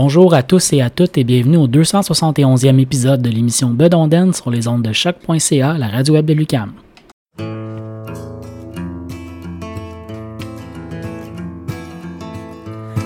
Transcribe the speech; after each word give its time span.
Bonjour 0.00 0.32
à 0.32 0.44
tous 0.44 0.72
et 0.74 0.80
à 0.80 0.90
toutes 0.90 1.18
et 1.18 1.24
bienvenue 1.24 1.56
au 1.56 1.66
271e 1.66 2.78
épisode 2.78 3.20
de 3.20 3.30
l'émission 3.30 3.70
Bedonden 3.70 4.32
sur 4.32 4.48
les 4.48 4.68
ondes 4.68 4.82
de 4.82 4.92
choc.ca, 4.92 5.76
la 5.76 5.88
radio 5.88 6.14
web 6.14 6.24
de 6.24 6.34
Lucam. 6.34 6.72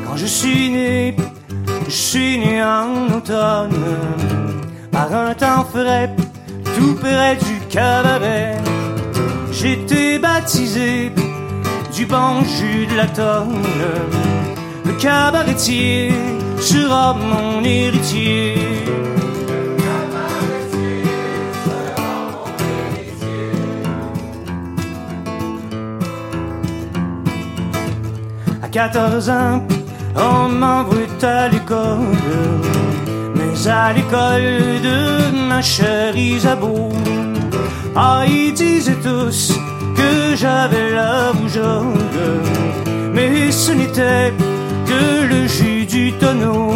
Quand 0.04 0.16
je 0.16 0.26
suis 0.26 0.68
né, 0.68 1.16
je 1.86 1.90
suis 1.90 2.36
né 2.36 2.62
en 2.62 3.06
automne, 3.16 3.70
par 4.90 5.14
un 5.14 5.32
temps 5.32 5.64
frais, 5.64 6.14
tout 6.76 6.94
près 6.96 7.36
du 7.36 7.58
cabaret. 7.70 8.58
J'étais 9.50 10.18
baptisé 10.18 11.10
du 11.96 12.04
bon 12.04 12.42
jus 12.42 12.86
de 12.86 12.96
la 12.96 13.06
tonne. 13.06 13.62
Le 14.84 14.92
cabaretier 15.00 16.10
sera 16.62 17.14
mon 17.14 17.64
héritier. 17.64 18.54
À 28.62 28.68
14 28.68 29.28
ans, 29.28 29.62
on 30.16 30.48
m'envoie 30.48 30.96
à 31.22 31.48
l'école. 31.48 31.98
Mais 33.34 33.68
à 33.68 33.92
l'école 33.92 34.80
de 34.88 35.48
ma 35.48 35.60
chère 35.62 36.16
Isabeau, 36.16 36.90
ah, 37.96 38.24
ils 38.26 38.52
disaient 38.52 39.02
tous 39.02 39.52
que 39.96 40.36
j'avais 40.36 40.90
la 40.94 41.32
bougeole. 41.32 41.98
Mais 43.12 43.50
ce 43.50 43.72
n'était 43.72 44.32
que 44.86 45.26
le 45.26 45.46
jus 45.46 45.81
du 45.92 46.10
tonneau. 46.12 46.70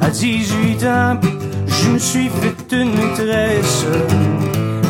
À 0.00 0.08
18 0.08 0.84
ans, 0.84 1.20
je 1.66 1.88
me 1.90 1.98
suis 1.98 2.30
fait 2.30 2.76
une 2.76 2.94
maîtresse. 2.94 3.84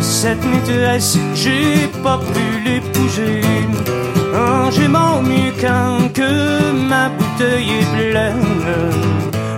Cette 0.01 0.45
maîtresse, 0.45 1.19
j'ai 1.35 1.89
pas 2.05 2.19
pu 2.19 2.45
l'épouser. 2.65 3.41
Oh, 4.33 4.71
j'ai 4.71 4.87
mon 4.87 5.23
mieux 5.23 5.53
quand 5.61 6.13
que 6.15 6.71
ma 6.89 7.09
bouteille 7.09 7.71
est 7.81 8.11
pleine. 8.11 8.67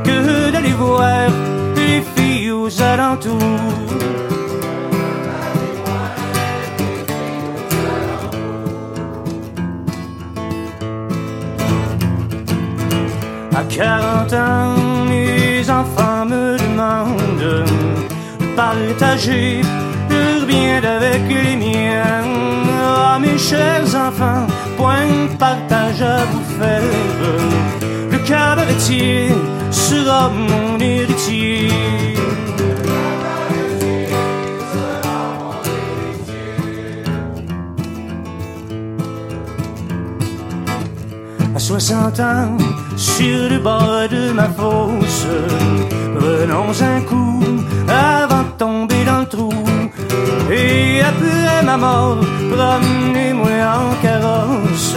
Que 0.02 0.50
d'aller 0.50 0.72
voir 0.72 1.28
les 1.76 2.02
filles 2.14 2.52
aux 2.52 2.80
alentours. 2.80 3.98
À 13.58 13.64
40 13.64 14.32
ans, 14.34 15.04
mes 15.08 15.68
enfants 15.68 16.24
me 16.26 16.56
demandent 16.56 17.40
de 17.40 17.64
partager 18.54 19.62
leur 20.08 20.46
bien 20.46 20.80
avec 20.84 21.22
les 21.28 21.56
miens. 21.56 22.22
Ah, 22.86 23.18
mes 23.20 23.36
chers 23.36 23.92
enfants, 23.96 24.46
point 24.76 25.08
de 25.08 25.36
partage 25.36 26.00
à 26.02 26.18
vous 26.30 26.44
faire. 26.60 26.82
Le 28.12 28.18
cabaretier 28.18 29.30
sera 29.72 30.28
mon 30.28 30.78
héritier. 30.78 31.37
60 41.68 42.20
ans, 42.20 42.56
sur 42.96 43.50
le 43.50 43.58
bord 43.58 44.08
de 44.10 44.32
ma 44.32 44.48
fosse, 44.48 45.26
prenons 46.18 46.72
un 46.80 47.00
coup 47.02 47.42
avant 47.86 48.44
de 48.44 48.52
tomber 48.56 49.04
dans 49.04 49.20
le 49.20 49.26
trou. 49.26 49.52
Et 50.50 51.02
après 51.02 51.62
ma 51.66 51.76
mort, 51.76 52.24
promenez-moi 52.50 53.58
en 53.84 53.94
carrosse, 54.02 54.96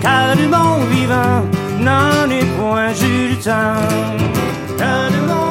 car 0.00 0.34
de 0.34 0.46
mon 0.54 0.84
vivant 0.92 1.44
n'en 1.86 2.28
est 2.28 2.48
point 2.58 2.92
eu 3.00 3.28
le 3.30 3.36
temps. 3.36 3.86
Car 4.76 5.12
mon 5.28 5.47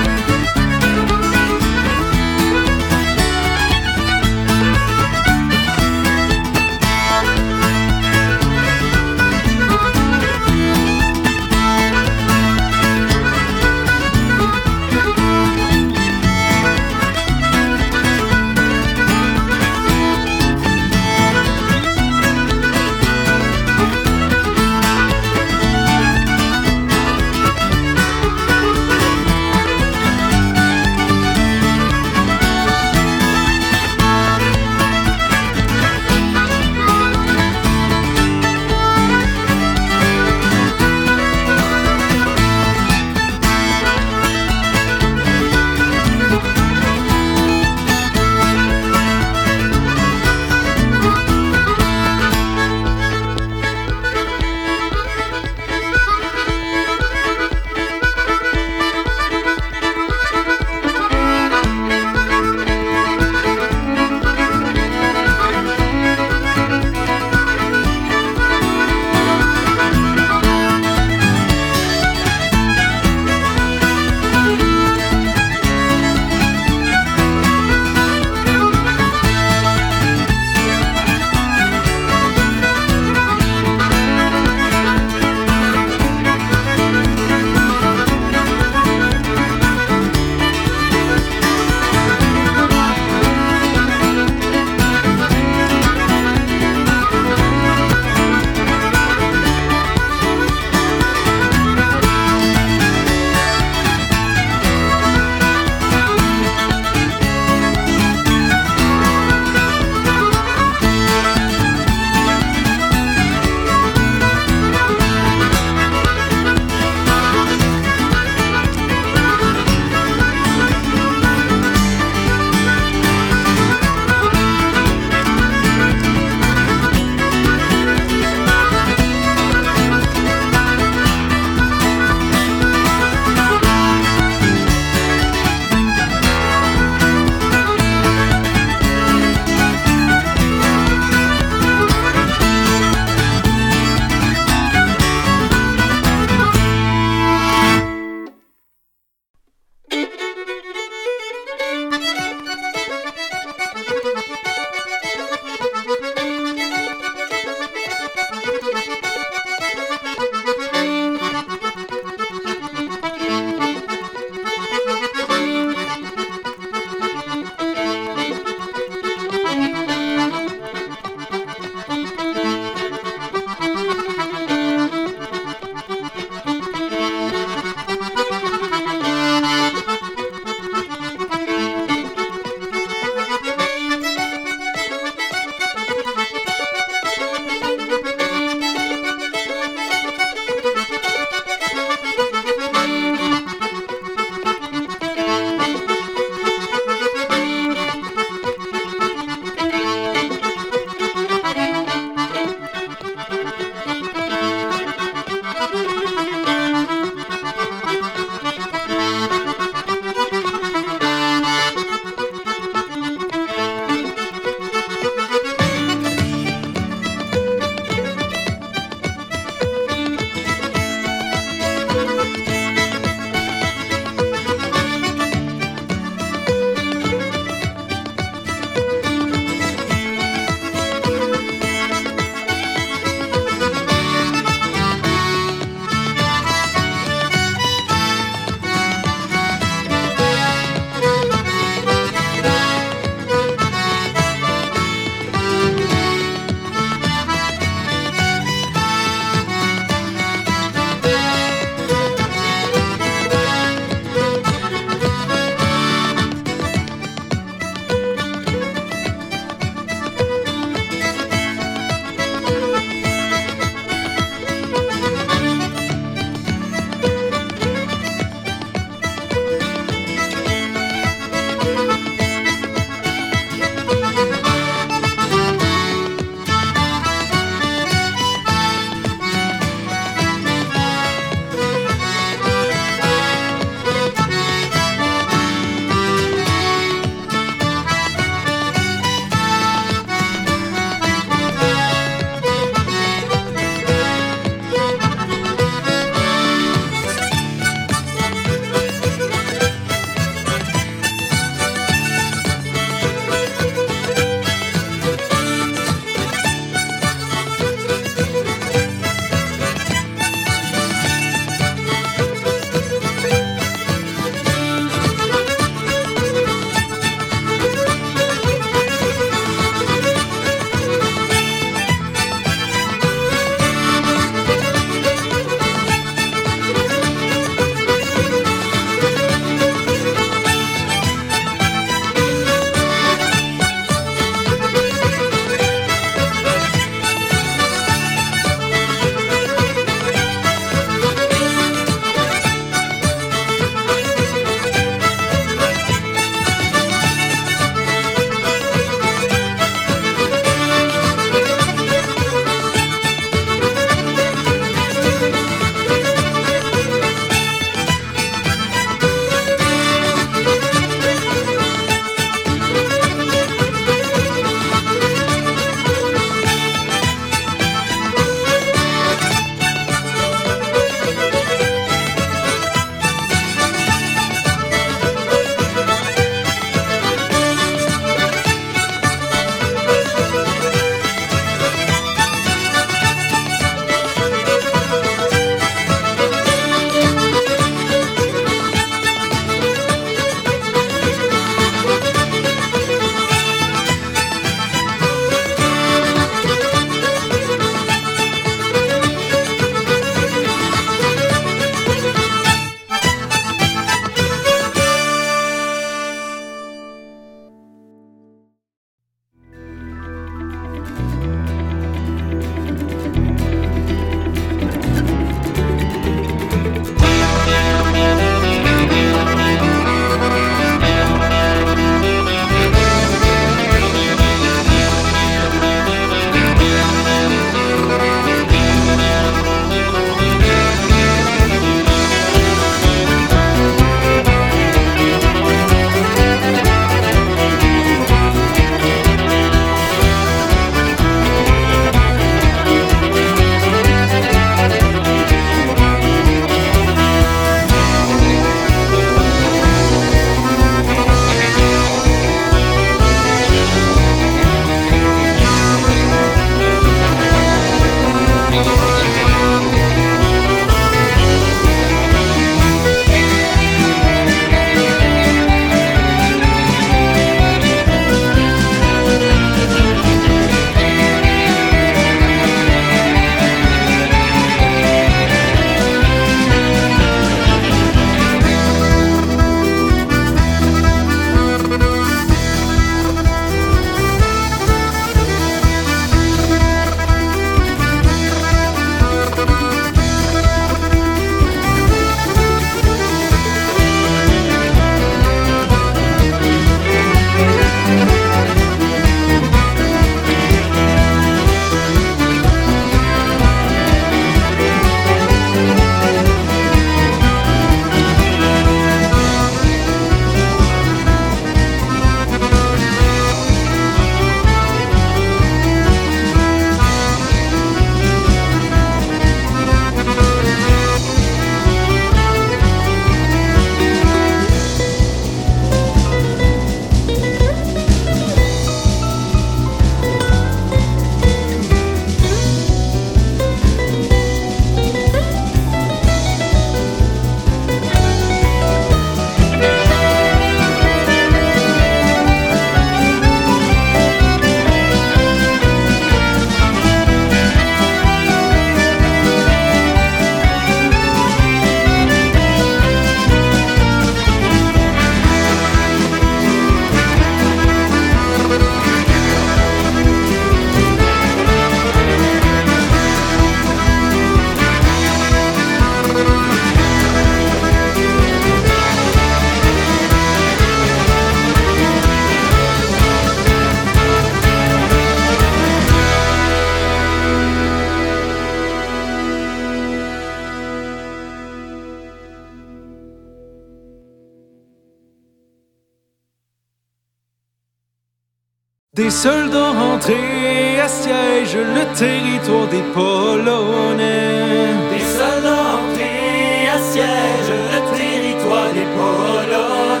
soldats 590.00 590.14
rentrés 590.14 590.80
assiègent 590.80 591.56
le 591.56 591.84
territoire 591.96 592.66
des 592.68 592.82
Polonais. 592.94 594.74
Des 594.92 595.04
soldats 595.04 595.78
entrés 595.78 596.68
assiègent 596.74 597.58
le 597.72 597.80
territoire 597.96 598.72
des 598.72 598.86
Polonais. 598.96 600.00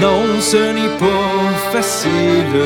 Non, 0.00 0.40
ce 0.40 0.72
n'est 0.72 0.96
pas 0.98 1.72
facile. 1.72 2.56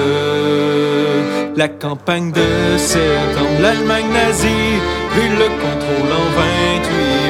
La 1.56 1.68
campagne 1.68 2.32
de 2.32 2.76
septembre, 2.76 3.60
l'Allemagne 3.60 4.10
nazie 4.12 4.80
prit 5.10 5.30
le 5.30 5.48
contrôle 5.62 6.12
en 6.12 6.26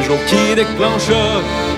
28 0.00 0.04
jours 0.06 0.24
qui 0.26 0.54
déclencha 0.54 1.26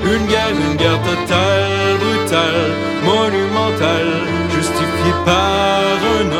une 0.03 0.27
guerre, 0.27 0.57
une 0.71 0.77
guerre 0.77 1.01
totale, 1.03 1.97
brutale, 2.01 2.71
monumentale, 3.05 4.14
justifiée 4.55 5.19
par 5.27 5.99
un 6.21 6.33
homme 6.33 6.38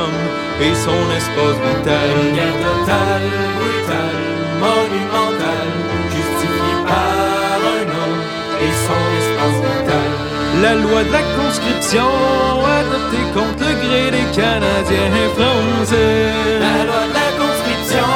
et 0.61 0.75
son 0.75 1.03
espace 1.17 1.59
vital. 1.67 2.09
Une 2.21 2.35
guerre 2.35 2.59
totale, 2.67 3.29
brutale, 3.57 4.23
monumentale, 4.65 5.73
justifiée 6.11 6.81
par 6.87 7.59
un 7.77 7.87
homme 7.99 8.21
et 8.65 8.73
son 8.87 9.05
espace 9.21 9.59
vital. 9.67 10.11
La 10.63 10.75
loi 10.75 11.05
de 11.05 11.13
la 11.13 11.25
conscription 11.39 12.11
adoptée 12.81 13.27
contre 13.35 13.63
le 13.69 13.75
gré 13.87 14.11
des 14.11 14.29
Canadiens 14.35 15.13
et 15.23 15.31
Français. 15.39 16.33
La 16.67 16.85
loi 16.89 17.03
de 17.11 17.15
la 17.23 17.31
conscription 17.43 18.11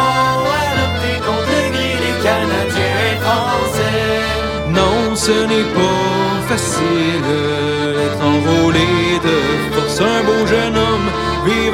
adoptée 0.66 1.18
contre 1.28 1.52
le 1.62 1.68
gré 1.74 1.90
des 2.04 2.16
Canadiens 2.26 2.98
et 3.10 3.16
Français. 3.22 4.42
Non, 4.78 5.14
ce 5.14 5.36
n'est 5.50 5.70
pas 5.78 6.02
facile 6.48 7.22
d'être 7.94 8.24
enrôlé 8.24 8.88
de 9.26 9.36
force 9.74 10.00
un 10.00 10.24
beau 10.24 10.46
jeune 10.46 10.76
homme 10.76 11.08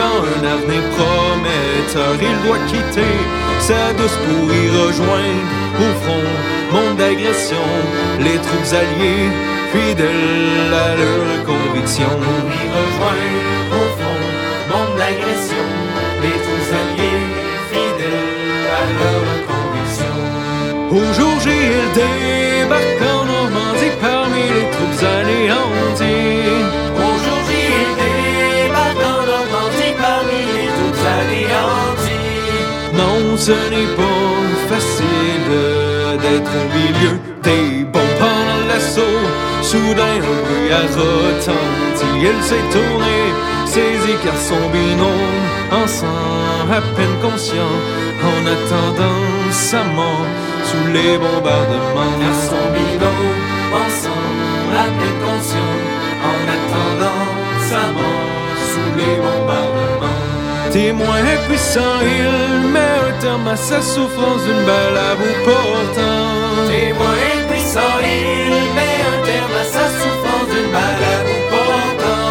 un 0.01 0.45
avenir 0.45 0.83
prometteur. 0.97 2.15
Il 2.21 2.47
doit 2.47 2.63
quitter 2.67 3.17
sa 3.61 3.93
douce 3.95 4.19
pour 4.25 4.47
y 4.53 4.69
rejoindre 4.71 5.49
au 5.79 5.91
front, 6.03 6.29
monde 6.73 6.97
d'agression, 6.97 7.67
les 8.21 8.39
troupes 8.39 8.73
alliées, 8.73 9.31
fidèles 9.73 10.75
à 10.75 10.97
leurs 10.97 11.45
convictions. 11.45 12.19
Y 12.59 12.65
rejoindre 12.79 13.75
au 13.81 13.87
fond, 13.99 14.21
monde 14.71 14.97
d'agression, 14.97 15.69
les 16.23 16.39
troupes 16.45 16.75
alliés, 16.81 17.27
fidèles 17.71 18.67
à 18.79 18.83
leurs 18.99 19.39
convictions. 19.51 20.29
Au 20.91 21.13
jour 21.13 21.35
J, 21.41 21.49
il 21.51 21.89
débarque 21.95 23.18
ce 33.39 33.53
n'est 33.53 33.95
pas 33.95 34.75
facile 34.75 35.49
d'être 36.23 36.51
au 36.61 36.67
milieu 36.77 37.15
des 37.43 37.85
bons 37.85 38.13
pendant 38.19 38.67
l'assaut. 38.69 39.23
Soudain, 39.63 40.17
un 40.17 40.39
bruit 40.45 40.73
a 40.73 40.83
retenti. 40.99 42.09
Elle 42.29 42.43
s'est 42.43 42.69
tournée, 42.73 43.27
saisie 43.65 44.19
car 44.25 44.37
son 44.37 44.63
binôme, 44.75 45.47
ensemble, 45.83 46.73
à 46.79 46.83
peine 46.97 47.17
conscient, 47.23 47.75
en 48.31 48.41
attendant 48.55 49.23
sa 49.51 49.85
mort 49.85 50.27
sous 50.65 50.93
les 50.93 51.17
bombardements. 51.17 52.19
Car 52.21 52.37
son 52.51 52.65
binôme, 52.75 53.41
ensemble, 53.85 54.75
à 54.85 54.89
peine 54.99 55.21
conscient, 55.27 55.75
en 56.31 56.41
attendant 56.57 57.25
sa 57.71 57.83
mort 57.99 58.31
sous 58.71 58.91
les 58.99 59.17
bombardements. 59.25 60.08
Témoin 60.71 61.23
puissant, 61.49 62.01
il 62.03 62.69
met 62.69 62.95
un 63.09 63.21
terme 63.21 63.49
à 63.49 63.57
sa 63.57 63.81
souffrance 63.81 64.43
d'une 64.45 64.65
balle 64.65 64.99
à 65.11 65.15
bout 65.17 65.39
portant. 65.45 66.69
Témoin 66.69 67.17
puissant, 67.49 67.97
il 68.03 68.75
met 68.77 68.99
un 69.13 69.19
terme 69.25 69.57
à 69.61 69.65
sa 69.65 69.87
souffrance 70.01 70.49
d'une 70.53 70.71
balle 70.71 71.05
à 71.15 71.19
bout 71.27 71.47
portant. 71.51 72.29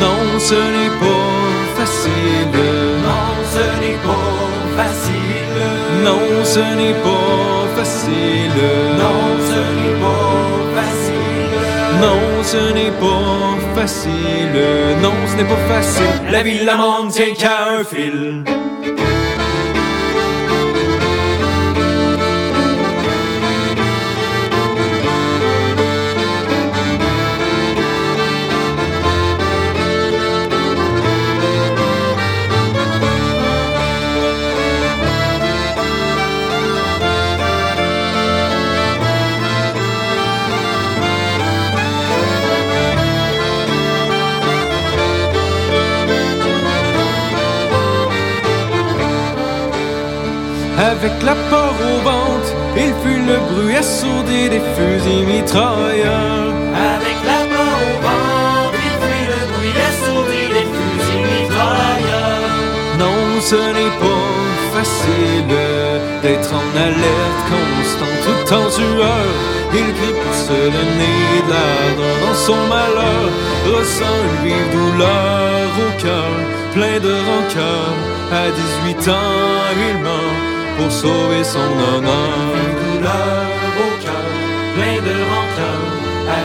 Non, 0.00 0.38
ce 0.38 0.54
n'est 0.54 0.94
pas 1.04 1.30
facile. 1.78 2.58
Non, 3.06 3.26
ce 3.54 3.64
n'est 3.80 4.00
pas 4.08 4.32
facile. 4.76 5.60
Non, 6.04 6.22
ce 6.44 6.60
n'est 6.78 6.98
pas 7.06 7.66
facile. 7.76 8.62
Non, 8.98 9.20
ce 9.48 9.60
n'est 9.76 10.00
pas 10.00 10.10
facile. 10.10 10.59
Non, 12.00 12.42
ce 12.42 12.72
n'est 12.72 12.92
pas 12.92 13.80
facile. 13.80 14.10
Non, 15.02 15.12
ce 15.26 15.36
n'est 15.36 15.44
pas 15.44 15.62
facile. 15.68 16.30
La 16.30 16.42
ville 16.42 16.64
l'amende 16.64 17.10
tient 17.10 17.34
qu'à 17.34 17.78
un 17.78 17.84
fil. 17.84 18.44
Avec 51.02 51.22
la 51.22 51.34
peur 51.48 51.72
au 51.80 51.96
ventre, 52.04 52.52
il 52.76 52.92
fut 53.02 53.22
le 53.24 53.38
bruit 53.48 53.74
assourdé 53.74 54.50
des 54.50 54.60
fusils 54.74 55.24
mitrailleurs. 55.24 56.52
Avec 56.76 57.18
la 57.24 57.40
main 57.52 57.72
au 57.88 57.94
ventre, 58.04 58.78
il 58.84 58.96
fit 59.00 59.26
le 59.32 59.40
bruit 59.50 59.76
assourdi 59.88 60.42
des 60.56 60.68
fusils 60.76 61.24
mitrailleurs. 61.32 62.52
Non, 62.98 63.40
ce 63.40 63.60
n'est 63.76 63.96
pas 64.04 64.26
facile 64.74 65.46
d'être 66.20 66.52
en 66.52 66.68
alerte 66.76 67.40
constant 67.48 68.14
tout 68.26 68.54
en 68.60 68.70
sueur. 68.70 69.24
Il 69.72 69.94
crie 69.96 70.16
pour 70.22 70.34
se 70.34 70.52
donner 70.76 71.18
de 71.46 71.50
l'ardeur 71.50 72.14
dans 72.26 72.34
son 72.34 72.60
malheur, 72.68 73.24
ressent 73.72 74.18
une 74.26 74.48
vive 74.50 74.70
douleur 74.74 75.64
au 75.78 76.02
cœur, 76.02 76.32
plein 76.74 77.00
de 77.00 77.14
rancœur. 77.30 77.88
À 78.30 78.50
18 78.84 79.08
ans, 79.08 79.64
il 79.88 79.98
meurt 80.02 80.59
pour 80.80 80.90
sauver 80.90 81.44
son 81.44 81.70
honneur. 81.88 82.32
Douleur 82.80 83.46
au 83.84 83.90
cœur, 84.04 84.28
plein 84.76 84.98
de 85.08 85.16
rancœur. 85.32 85.82
À 86.36 86.42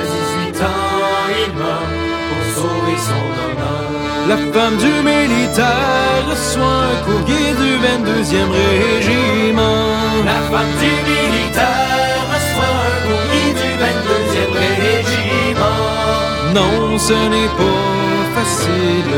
18 0.51 0.63
ans, 0.63 0.93
il 1.41 1.51
meurt 1.59 1.93
pour 2.29 2.43
sauver 2.59 2.97
son 3.09 3.25
honneur. 3.41 3.89
La 4.31 4.37
femme 4.53 4.77
du 4.85 4.93
militaire 5.11 6.19
reçoit 6.29 6.79
un 6.91 6.97
courrier 7.05 7.51
du 7.63 7.71
22e 7.87 8.51
régiment. 8.61 9.83
La 10.31 10.39
femme 10.51 10.73
du 10.83 10.93
militaire 11.11 12.21
reçoit 12.33 12.75
un 12.89 12.97
courrier 13.05 13.51
du 13.61 13.69
22e 13.85 14.53
régiment. 14.85 15.81
Non, 16.57 16.97
ce 16.97 17.17
n'est 17.33 17.53
pas 17.61 17.83
facile. 18.37 19.13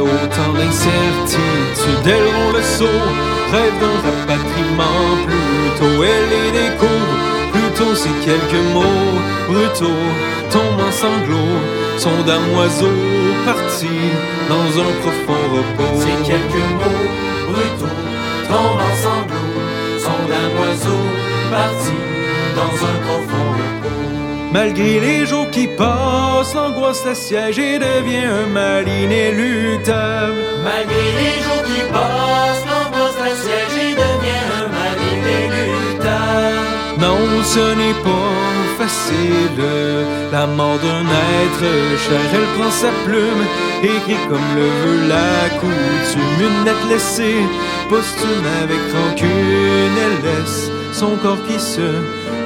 Autant 0.00 0.52
d'incertitudes, 0.58 2.06
elles 2.06 2.52
le 2.56 2.62
saut. 2.62 3.29
Rêve 3.52 3.76
d'un 3.80 3.98
rapatriement. 4.06 5.02
Plutôt 5.26 6.04
elle 6.04 6.26
les 6.34 6.50
découvre. 6.60 7.16
Plutôt 7.52 7.94
ces 7.94 8.14
quelques 8.24 8.64
mots 8.74 9.18
brutaux 9.48 10.06
tombent 10.50 10.86
en 10.88 10.92
sanglots. 10.92 11.60
Sont 11.98 12.22
damoiseaux 12.26 13.02
partis 13.44 14.10
dans 14.48 14.68
un 14.84 14.92
profond 15.02 15.42
repos. 15.54 16.00
Ces 16.00 16.16
quelques 16.30 16.66
mots 16.80 17.08
brutaux 17.48 17.96
tombent 18.48 18.82
en 18.90 18.94
sanglots, 19.04 20.00
sont 20.04 20.24
d'un 20.30 20.48
oiseau 20.60 21.02
parti 21.50 21.98
dans 22.56 22.74
un 22.90 22.96
profond 23.06 23.48
repos. 23.58 24.50
Malgré 24.52 24.98
les 25.00 25.26
jours 25.26 25.48
qui 25.50 25.66
passent, 25.68 26.54
l'angoisse 26.54 27.04
l'assiège 27.04 27.58
et 27.58 27.78
devient 27.78 28.26
un 28.42 28.46
mal 28.46 28.88
inéluctable. 28.88 30.40
Malgré 30.64 31.04
les 31.20 31.36
jours 31.44 31.64
qui 31.64 31.80
passent, 31.92 32.69
Non, 37.00 37.42
ce 37.42 37.74
n'est 37.74 37.98
pas 38.02 38.84
facile. 38.84 39.64
La 40.30 40.46
mort 40.46 40.78
d'un 40.78 41.06
être 41.42 41.98
cher, 42.04 42.20
elle 42.34 42.58
prend 42.58 42.70
sa 42.70 42.90
plume, 43.04 43.44
écrit 43.82 44.20
comme 44.28 44.50
le 44.54 44.68
veut 44.82 45.08
la 45.08 45.48
coutume. 45.58 46.40
Une 46.40 46.64
lettre 46.64 46.86
laissée, 46.90 47.40
posthume 47.88 48.46
avec 48.62 48.82
rancune, 48.94 49.96
elle 50.04 50.18
laisse 50.26 50.70
son 50.92 51.16
corps 51.22 51.42
qui 51.48 51.58
se 51.58 51.88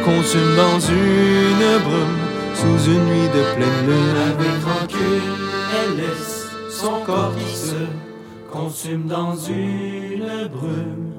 consume 0.04 0.54
dans 0.56 0.78
une 0.78 1.66
brume, 1.86 2.18
sous 2.54 2.90
une 2.90 3.04
nuit 3.06 3.28
de 3.36 3.42
pleine 3.56 3.80
lune. 3.88 4.16
Avec 4.30 4.54
rancune, 4.64 5.32
elle 5.78 5.96
laisse 5.96 6.46
son 6.70 7.00
corps 7.04 7.34
qui 7.36 7.56
se 7.56 7.82
consume 8.52 9.06
dans 9.06 9.34
une 9.34 10.48
brume. 10.48 11.13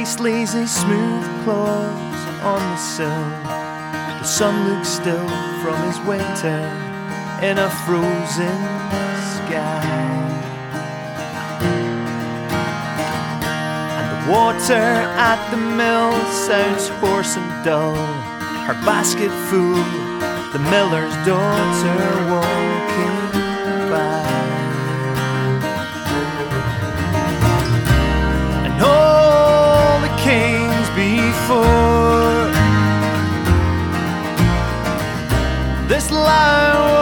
Ice 0.00 0.18
lays 0.18 0.54
its 0.54 0.72
smooth 0.72 1.24
claws 1.44 2.22
on 2.52 2.60
the 2.72 2.76
sill. 2.78 3.28
The 4.20 4.24
sun 4.24 4.54
looks 4.68 4.88
still 4.88 5.28
from 5.60 5.76
his 5.86 5.98
winter 6.08 6.60
in 7.48 7.58
a 7.58 7.68
frozen 7.84 8.58
sky. 9.34 9.84
And 13.98 14.06
the 14.14 14.20
water 14.32 14.88
at 15.30 15.40
the 15.50 15.60
mill 15.80 16.12
sounds 16.48 16.88
hoarse 17.00 17.36
and 17.36 17.52
dull. 17.62 17.94
Her 18.66 18.78
basket 18.88 19.32
full, 19.50 19.84
the 20.54 20.62
miller's 20.70 21.16
daughter 21.26 21.98
walking 22.32 22.61
lie 36.12 37.01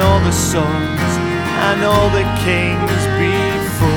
all 0.00 0.20
the 0.20 0.32
sons, 0.32 1.10
and 1.68 1.84
all 1.84 2.08
the 2.10 2.26
kings 2.46 3.02
before. 3.20 3.90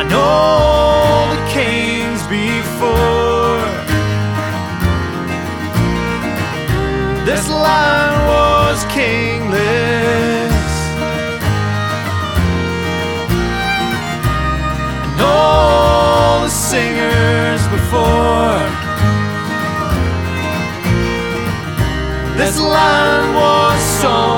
And 0.00 0.10
all 0.12 1.28
the 1.34 1.42
kings 1.50 2.20
before. 2.26 3.58
This 7.28 7.48
land 7.50 8.16
was 8.32 8.84
kingless. 8.96 10.58
and 15.04 15.20
all 15.20 16.42
the 16.42 16.50
singers 16.50 17.62
before. 17.68 18.67
This 22.38 22.60
land 22.60 23.34
was 23.34 23.82
songless. 24.00 24.37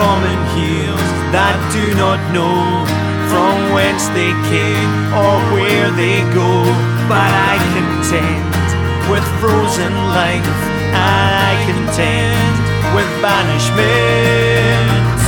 Common 0.00 0.40
heels 0.56 1.10
that 1.28 1.60
do 1.76 1.84
not 1.92 2.16
know 2.32 2.88
from 3.28 3.52
whence 3.76 4.08
they 4.16 4.32
came 4.48 4.92
or 5.12 5.36
where 5.52 5.92
they 5.92 6.24
go. 6.32 6.64
But 7.04 7.28
I 7.28 7.60
contend 7.76 8.48
with 9.12 9.20
frozen 9.44 9.92
life, 10.16 10.56
I 10.96 11.52
contend 11.68 12.56
with 12.96 13.10
banishment. 13.20 15.20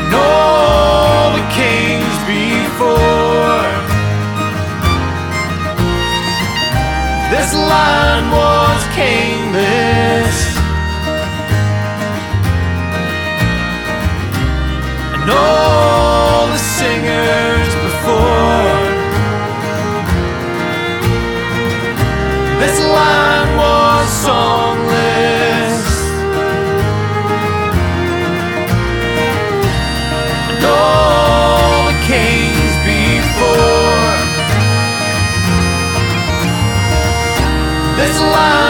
And 0.00 0.08
all 0.16 1.36
the 1.36 1.44
kings 1.52 2.16
before. 2.24 3.68
This 7.28 7.52
land 7.52 8.24
was 8.32 8.80
kingless. 8.96 10.51
And 15.22 15.30
all 15.30 16.46
the 16.48 16.58
singers 16.58 17.72
before. 17.86 18.80
This 22.58 22.78
land 22.80 23.50
was 23.56 24.08
songless, 24.24 25.86
and 30.50 30.64
all 30.64 31.86
the 31.90 31.96
kings 32.10 32.74
before. 32.84 34.16
This 37.96 38.16
land 38.20 38.61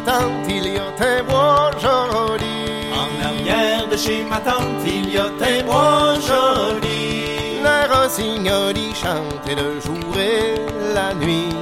ma 0.00 0.12
tante, 0.12 0.48
il 0.48 0.74
y 0.74 0.78
a 0.78 0.86
un 0.86 1.22
bois 1.24 1.70
joli. 1.78 2.90
En 2.92 3.10
arrière 3.26 3.86
de 3.90 3.96
chez 3.96 4.24
ma 4.24 4.38
tante, 4.38 4.86
il 4.86 5.12
y 5.12 5.18
a 5.18 5.26
un 5.26 5.64
bois 5.64 6.14
joli. 6.26 7.60
Le 7.62 7.92
rossignol 7.92 8.76
y 8.76 8.94
chante 8.94 9.46
et 9.48 9.54
le 9.54 9.80
jour 9.80 10.16
et 10.16 10.54
la 10.94 11.14
nuit. 11.14 11.54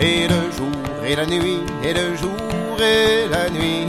Et 0.00 0.28
le 0.28 0.50
jour 0.56 0.72
et 1.04 1.16
la 1.16 1.24
nuit, 1.24 1.62
et 1.82 1.94
le 1.94 2.16
jour 2.16 2.80
et 2.80 3.28
la 3.28 3.48
nuit. 3.50 3.86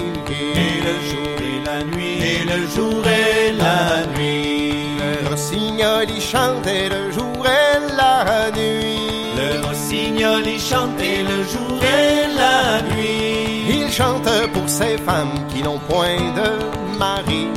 Et 0.56 0.82
le 0.88 0.96
jour 1.10 1.38
et 1.42 1.66
la 1.66 1.84
nuit, 1.84 2.20
et 2.22 2.44
le 2.46 2.68
jour 2.68 3.04
et 3.06 3.52
la 3.52 4.06
nuit. 4.16 4.74
Le 5.00 5.30
rossignol 5.30 6.10
y 6.10 6.22
chante 6.22 6.66
et 6.68 6.90
le 6.90 7.12
jour 7.12 7.46
et 7.46 7.96
la 7.96 8.52
nuit. 8.52 8.98
Le 9.36 9.68
rossignol 9.68 10.48
y 10.48 10.60
chante 10.60 11.00
et 11.02 11.24
le 11.24 11.44
ces 14.80 14.98
femmes 14.98 15.38
qui 15.50 15.64
n'ont 15.64 15.80
point 15.90 16.22
de 16.40 16.50
mari, 17.00 17.48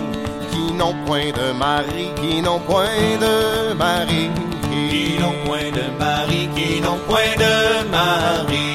qui 0.50 0.72
n'ont 0.72 0.94
point 1.04 1.30
de 1.40 1.52
mari, 1.52 2.08
qui 2.20 2.40
n'ont 2.40 2.60
point 2.60 3.10
de 3.24 3.74
mari. 3.74 4.30
Qui 4.70 5.18
n'ont 5.20 5.38
point 5.44 5.70
de 5.78 5.84
mari, 5.98 6.48
qui 6.56 6.80
n'ont 6.80 7.00
point 7.08 7.34
de 7.44 7.54
mari. 7.90 8.68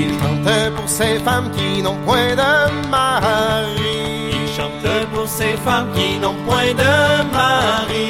Il 0.00 0.10
chante 0.20 0.74
pour 0.76 0.88
ces 0.88 1.18
femmes 1.26 1.50
qui 1.56 1.82
n'ont 1.82 1.98
point 2.06 2.34
de 2.42 2.52
mari. 2.88 3.96
Il 4.30 4.46
chante 4.56 4.90
pour 5.12 5.26
ces 5.26 5.54
femmes 5.64 5.90
qui 5.96 6.18
n'ont 6.20 6.38
point 6.46 6.72
de 6.84 6.94
mari. 7.32 8.08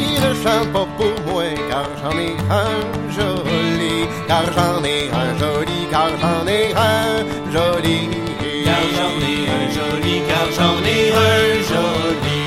Il 0.00 0.14
ne 0.24 0.32
chante 0.42 0.72
pas 0.72 0.88
pour 0.96 1.14
moi 1.26 1.44
car 1.68 1.88
j'en 2.00 2.16
ai 2.18 2.34
un 2.62 2.74
joli, 3.16 3.94
car 4.26 4.44
j'en 4.56 4.82
ai 4.82 5.10
un 5.22 5.30
joli, 5.42 5.78
car 5.90 6.10
j'en 6.20 6.46
ai 6.46 6.72
un 6.72 7.52
joli. 7.52 8.33
Car 8.64 8.84
j'en 8.96 9.16
ai 9.30 9.38
un 9.56 9.64
joli, 9.76 10.16
car 10.28 10.46
j'en 10.56 10.78
ai 10.94 11.02
un 11.12 11.44
joli. 11.70 12.40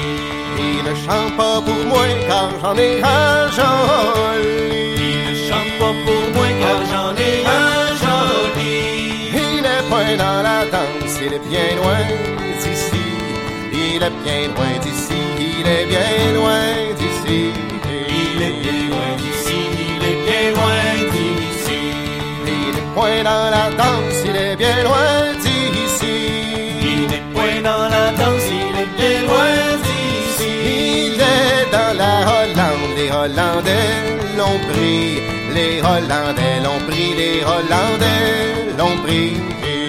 Il 0.60 0.84
ne 0.88 0.94
chante 1.04 1.32
pas 1.38 1.62
pour 1.66 1.82
moi 1.92 2.06
car 2.28 2.50
j'en 2.62 2.76
ai 2.78 3.02
un 3.02 3.50
joli. 3.58 4.56
Il 5.08 5.20
ne 5.28 5.34
chante 5.48 5.72
pas 5.80 5.94
pour 6.06 6.24
moi 6.36 6.48
car 6.62 6.80
j'en 6.92 7.12
ai 7.28 7.34
un 7.46 7.88
joli. 8.04 8.76
Il 9.34 9.66
est 9.66 9.84
point 9.90 10.16
dans 10.24 10.42
la 10.48 10.60
danse, 10.74 11.16
il 11.26 11.34
est 11.34 11.46
bien 11.50 11.70
loin 11.80 12.04
d'ici. 12.62 13.04
Il 13.74 14.02
est 14.04 14.16
bien 14.24 14.42
loin 14.56 14.74
d'ici, 14.84 15.20
il 15.60 15.68
est 15.68 15.86
bien 15.86 16.34
loin 16.36 16.66
d'ici. 17.00 17.52
Il 18.10 18.42
est 18.42 18.58
bien 18.64 18.82
loin 18.90 19.12
d'ici, 19.22 19.60
il 19.86 20.04
est 20.10 20.20
bien 20.26 20.46
loin 20.56 20.84
d'ici. 21.12 21.80
Il 22.46 22.76
est 22.78 22.88
point 22.96 23.24
dans 23.24 23.50
la 23.56 23.70
danse, 23.82 24.20
il 24.26 24.36
est 24.36 24.56
bien 24.56 24.84
loin 24.84 25.27
les 33.08 33.14
Hollandais 33.14 34.18
l'ont 34.38 34.60
pris. 34.70 35.20
Les 35.56 35.82
Hollandais 35.82 36.60
l'ont 36.64 36.80
pris, 36.88 37.14
les 37.16 37.42
Hollandais 37.42 38.76
l'ont 38.78 38.98
pris. 39.04 39.34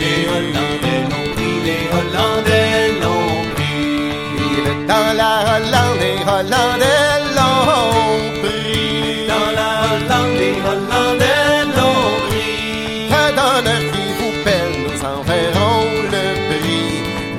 Les 0.01 0.21
Hollandais 0.35 1.01
l'ont 1.11 1.27
pris, 1.35 1.55
les 1.67 1.85
Hollandais 1.97 2.83
l'ont 3.03 3.37
pris. 3.55 4.87
Dans 4.93 5.11
la 5.21 5.33
Hollande, 5.51 5.99
les 6.05 6.21
Hollandais 6.33 7.15
l'ont 7.37 8.19
pris. 8.43 9.27
Dans 9.33 9.51
la 9.59 9.71
Hollande, 9.91 10.35
les 10.43 10.57
Hollandais 10.69 11.59
l'ont 11.77 12.11
pris. 12.29 13.11
Un 13.23 13.31
donneur 13.39 13.83
qui 13.93 14.07
vous 14.19 14.35
pèle, 14.45 14.75
nous 14.85 15.01
enverrons 15.15 15.85
le 16.15 16.25
prix. 16.49 16.89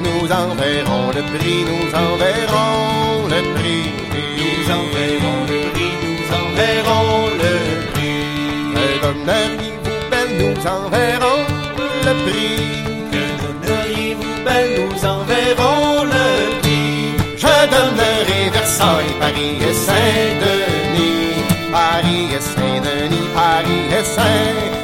Nous 0.04 0.26
enverrons 0.44 1.08
le 1.18 1.24
prix, 1.34 1.60
nous 1.70 1.90
enverrons 2.06 3.28
le 3.34 3.40
prix. 3.56 3.86
Nous 4.40 4.72
enverrons 4.80 5.39
Un 9.30 9.50
donneur 9.50 9.58
qui 9.60 9.72
vous 9.84 10.00
pèle, 10.10 10.32
nous 10.40 10.68
enverrons 10.68 11.44
le 12.06 12.14
prix. 12.26 12.84
Que 13.12 13.24
donneriez-vous 13.42 14.44
belle, 14.44 14.74
nous 14.80 15.06
enverrons 15.06 16.04
le 16.04 16.60
prix. 16.62 17.14
Je 17.38 17.54
donnerai 17.74 18.50
Versailles, 18.52 19.14
Paris 19.20 19.58
et 19.70 19.74
Saint-Denis. 19.74 21.44
Paris 21.72 22.28
et 22.36 22.42
Saint-Denis, 22.42 23.28
Paris 23.36 23.86
et 24.00 24.04
Saint-Denis. 24.04 24.79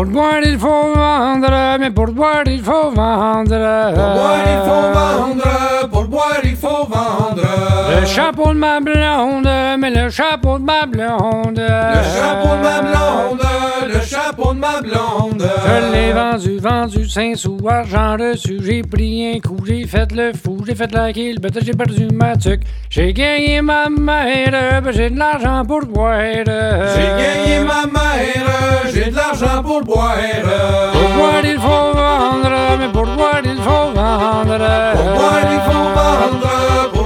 Pour 0.00 0.08
boire, 0.08 0.40
il 0.42 0.58
faut 0.58 0.94
vendre, 0.94 1.76
mais 1.78 1.90
pour 1.90 2.06
boire, 2.06 2.44
il 2.46 2.62
faut 2.62 2.90
vendre. 2.90 3.92
Pour 3.94 4.14
boire, 4.14 4.46
il 4.46 4.58
faut 4.66 4.98
vendre. 4.98 5.69
Le 7.90 8.06
chapeau 8.06 8.52
de 8.52 8.58
ma 8.58 8.80
blonde, 8.80 9.48
mais 9.78 9.90
le 9.90 10.08
chapeau 10.10 10.58
de 10.58 10.64
ma 10.64 10.86
blonde. 10.86 11.58
Le 11.58 12.02
chapeau 12.18 12.56
de 12.56 12.62
ma 12.62 12.80
blonde. 12.82 13.46
Le 13.92 14.00
chapeau 14.00 14.52
de 14.54 14.58
ma 14.58 14.80
blonde. 14.80 15.50
Je 15.66 15.92
l'ai 15.92 16.12
vendu, 16.12 16.58
vendu 16.58 17.08
5 17.08 17.36
sous, 17.36 17.58
argent 17.68 18.16
reçu. 18.16 18.60
J'ai 18.62 18.82
pris 18.82 19.34
un 19.34 19.40
coup, 19.40 19.58
j'ai 19.66 19.86
fait 19.86 20.12
le 20.12 20.32
fou, 20.32 20.58
j'ai 20.66 20.74
fait 20.74 20.92
la 20.92 21.12
kill, 21.12 21.40
peut-être 21.40 21.64
j'ai 21.64 21.72
perdu 21.72 22.08
ma 22.12 22.36
tuque. 22.36 22.62
J'ai 22.88 23.12
gagné 23.12 23.60
ma 23.60 23.88
mère, 23.88 24.82
ben 24.82 24.92
j'ai 24.92 25.10
de 25.10 25.18
l'argent 25.18 25.64
pour 25.66 25.80
boire. 25.80 26.20
J'ai 26.20 26.44
gagné 26.44 27.60
ma 27.66 27.86
mère. 27.86 28.92
J'ai 28.92 29.10
de 29.10 29.16
l'argent 29.16 29.62
pour 29.62 29.82
boire. 29.82 30.16
Pour 30.92 31.08
boire, 31.10 31.44
il 31.44 31.58
faut 31.58 31.92
vendre, 31.94 32.50
mais 32.78 32.88
pour 32.92 33.06
boire, 33.06 33.40
il 33.44 33.56
faut 33.56 33.92
vendre. 33.94 34.58
Pour 34.94 35.04
boire, 35.18 35.40
il 35.52 35.60
faut 35.66 35.72
vendre. 35.72 36.99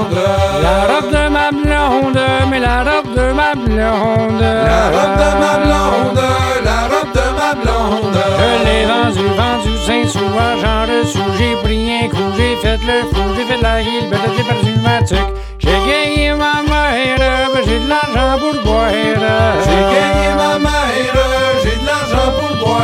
Pour 0.00 0.08
boire, 0.08 0.20
vendre. 0.20 0.62
La 0.62 0.76
robe 0.92 1.10
de 1.10 1.24
ma 1.28 1.50
blonde, 1.50 2.20
mais 2.50 2.60
la 2.60 2.78
robe 2.84 3.14
de 3.14 3.32
ma 3.32 3.54
blonde. 3.54 4.40
La 4.40 4.82
robe 4.96 5.16
de 5.22 5.30
ma 5.42 5.52
blonde. 5.64 6.22
La 6.64 6.78
robe 6.92 7.12
de 7.12 7.26
ma 7.38 7.50
blonde. 7.60 8.18
Je 8.38 8.50
l'ai 8.64 8.82
vendu, 8.86 9.26
vendu 9.40 9.72
5 9.86 10.08
sous, 10.08 10.38
argent 10.38 10.82
reçu. 10.90 11.18
J'ai 11.38 11.54
pris 11.62 11.84
un 12.02 12.08
coup, 12.08 12.30
j'ai 12.36 12.56
fait 12.56 12.80
le 12.86 12.98
fou, 13.12 13.22
j'ai 13.36 13.44
fait 13.44 13.60
la 13.62 13.82
hill, 13.82 14.08
peut-être 14.08 14.34
j'ai 14.36 14.44
perdu 14.44 14.72
ma 14.82 15.02
tuque. 15.02 15.34
J'ai 15.58 15.78
gagné 15.88 16.30
ma 16.32 16.62
mère, 16.62 17.50
ben 17.52 17.62
j'ai 17.66 17.78
de 17.80 17.88
l'argent 17.88 18.38
pour 18.38 18.56
boire. 18.64 18.88
J'ai 18.90 19.82
gagné 19.94 20.28
ma 20.36 20.58
mère. 20.58 21.14
J'ai 21.62 21.76
de 21.76 21.84
l'argent 21.86 22.32
pour 22.38 22.52
boire. 22.64 22.80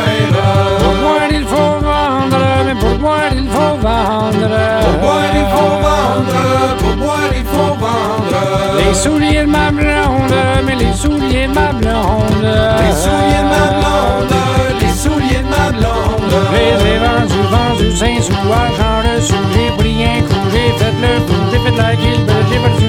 Pour 0.80 0.94
boire, 1.02 1.30
il 1.30 1.46
faut 1.46 1.72
vendre, 1.80 2.44
mais 2.66 2.74
pour 2.74 2.96
boire, 2.98 3.32
il 3.32 3.48
faut 3.48 3.76
vendre. 3.80 4.58
Pour 4.82 4.96
boire, 5.00 5.34
il 5.34 5.46
faut 5.54 5.66
souliers 8.96 9.42
de 9.42 9.50
ma 9.50 9.70
blonde, 9.70 10.34
mais 10.64 10.74
les 10.74 10.92
souliers 10.92 11.46
de 11.46 11.52
ma 11.52 11.72
blonde. 11.72 12.42
Les 12.42 12.94
souliers 13.02 13.42
de 13.44 13.50
ma 13.54 13.66
blonde, 13.78 14.34
les 14.80 14.88
souliers 14.88 15.42
de 15.42 15.48
ma 15.48 15.70
blonde. 15.70 16.32
Les 16.52 16.74
ai 16.90 16.98
vendus, 16.98 17.46
vendus, 17.50 17.96
saint 17.96 18.20
sous 18.20 18.32
toi, 18.32 18.62
genre 18.76 19.02
le 19.04 19.20
j'ai 19.20 19.70
pris 19.76 20.04
un 20.04 20.20
le 20.20 21.20
coup, 21.26 21.34
j'ai 21.50 21.58
fait 21.58 21.76
la 21.76 21.94
guilbe, 21.94 22.30
j'ai 22.50 22.58
perdu 22.58 22.85